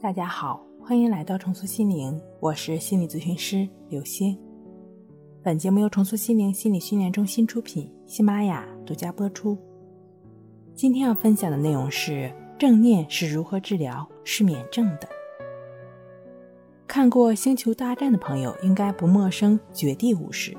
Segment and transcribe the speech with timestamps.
[0.00, 4.38] 大家好，欢迎来到重塑心灵，我是心理咨询师刘星。
[5.42, 9.58] 本节目由重塑心灵心理训练中心出品，喜马拉雅独家播出。
[10.72, 15.08] 今天要分享的内容是正念是如何治疗失眠症的。
[16.86, 20.56] 看过《星球大战》的朋友应该不陌生绝地武士，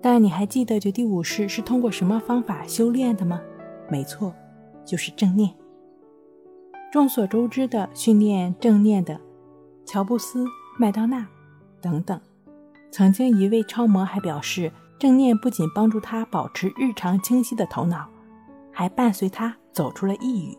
[0.00, 3.42] 但你还记得绝地武士是通过什么方法修炼的吗？
[3.90, 4.34] 没错，
[4.86, 5.54] 就是正念。
[6.96, 9.20] 众所周知的训练正念的，
[9.84, 10.46] 乔布斯、
[10.78, 11.28] 麦当娜
[11.78, 12.18] 等等。
[12.90, 18.08] 曾经一位超模还表示，正念不仅帮助他保持日常清晰的头脑，
[18.72, 20.56] 还伴随他走出了抑郁。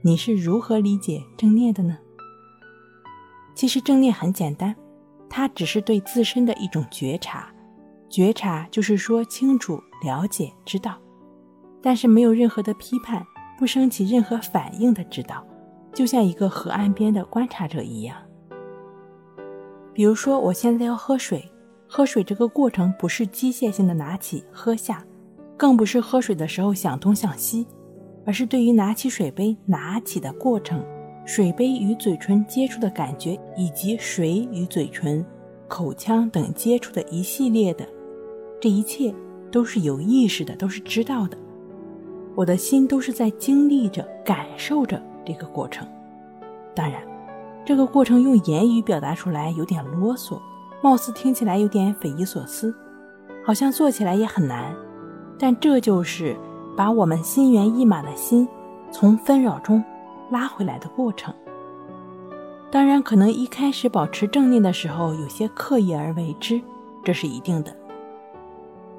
[0.00, 1.98] 你是如何理解正念的呢？
[3.54, 4.74] 其实正念很简单，
[5.28, 7.52] 它只是对自身的一种觉察。
[8.08, 10.96] 觉察就是说清楚、了解、知道，
[11.82, 13.22] 但是没有任何的批判。
[13.58, 15.46] 不升起任何反应的知道，
[15.92, 18.16] 就像一个河岸边的观察者一样。
[19.94, 21.46] 比如说，我现在要喝水，
[21.86, 25.04] 喝水这个过程不是机械性的拿起喝下，
[25.56, 27.66] 更不是喝水的时候想东想西，
[28.24, 30.82] 而是对于拿起水杯拿起的过程，
[31.26, 35.24] 水杯与嘴唇接触的感觉，以及水与嘴唇、
[35.68, 37.86] 口腔等接触的一系列的，
[38.58, 39.14] 这一切
[39.50, 41.36] 都是有意识的，都是知道的。
[42.34, 45.86] 我的心都是在经历着、感受着这个过程。
[46.74, 47.02] 当然，
[47.64, 50.40] 这个过程用言语表达出来有点啰嗦，
[50.82, 52.74] 貌似听起来有点匪夷所思，
[53.44, 54.74] 好像做起来也很难。
[55.38, 56.36] 但这就是
[56.76, 58.48] 把我们心猿意马的心
[58.90, 59.82] 从纷扰中
[60.30, 61.34] 拉回来的过程。
[62.70, 66.60] 当然，可能一开始保持正念的时候有些刻意而为之，
[67.04, 67.76] 这是一定的，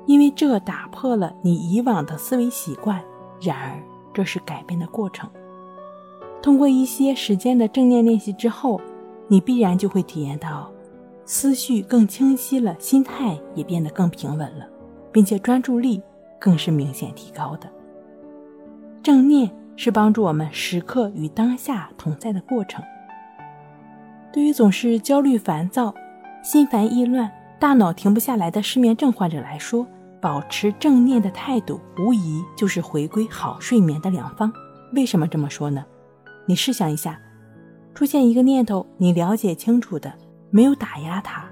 [0.06, 3.02] 因为这打破了你以往的思维习惯。
[3.42, 3.82] 然而，
[4.14, 5.28] 这是改变的过程。
[6.44, 8.80] 通过一些时间的正念练习之后，
[9.30, 10.70] 你必然就会体验到
[11.24, 14.68] 思绪更清晰了，心态也变得更平稳了，
[15.10, 16.02] 并且专注力
[16.38, 17.70] 更是明显提高的。
[19.02, 22.84] 正念是帮助我们时刻与当下同在的过程。
[24.34, 25.96] 对于总是焦虑、烦躁、
[26.44, 29.88] 心烦意乱、大脑停不下来的失眠症患者来说，
[30.20, 34.52] 保持正念的态度，无疑就是回归好睡眠的良方。
[34.92, 35.86] 为什么这么说呢？
[36.46, 37.20] 你试想一下，
[37.94, 40.14] 出现一个念头，你了解清楚的，
[40.50, 41.44] 没有打压它；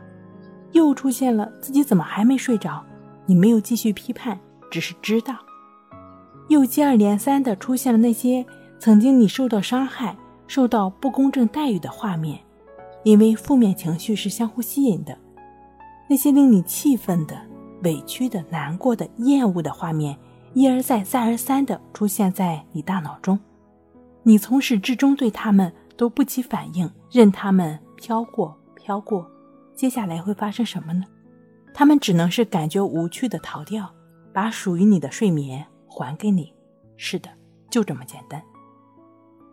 [0.72, 2.84] 又出现了，自己怎么还没睡着？
[3.26, 5.34] 你没有继续批判，只是知道；
[6.50, 8.46] 又接二连三的出现了那些
[8.80, 10.16] 曾经你受到伤害、
[10.48, 12.40] 受到不公正待遇的画面，
[13.04, 15.18] 因为负面情绪是相互吸引的，
[16.10, 17.36] 那些令你气愤的。
[17.84, 20.16] 委屈的、难过的、厌恶的画面，
[20.54, 23.40] 一而再、再而三的出现在你大脑中，
[24.24, 29.30] 你从始至终对他们都不起反应，任他们飘过、飘过。
[29.76, 31.04] 接下来会发生什么呢？
[31.74, 33.92] 他们只能是感觉无趣的逃掉，
[34.34, 36.54] 把属于你的睡眠还给你。
[36.98, 37.30] 是的，
[37.70, 38.42] 就这么简单。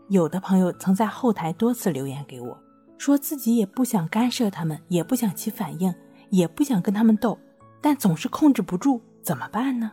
[0.08, 2.58] 有的朋友曾在后台多次留言给我，
[2.98, 5.94] 说自己也不想干涉他们，也不想起反应，
[6.30, 7.38] 也不想跟他们斗。
[7.80, 9.92] 但总是控制不住，怎么办呢？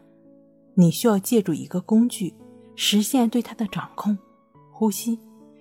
[0.73, 2.33] 你需要借助一个工具，
[2.75, 4.17] 实现对他的掌控。
[4.77, 5.17] 呼吸，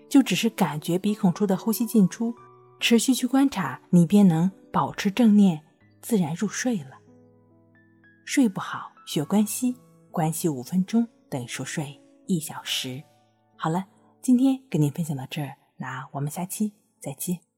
[0.09, 2.35] 就只是感觉鼻孔处的呼吸进出，
[2.81, 5.63] 持续去观察，你便能保持正念，
[6.03, 6.99] 自然入睡了。
[8.25, 9.77] 睡不好，学关息，
[10.11, 13.01] 关息五分钟等于熟睡一小时。
[13.57, 13.87] 好了，
[14.21, 17.54] 今天跟您分享到这儿，那我们下期再见。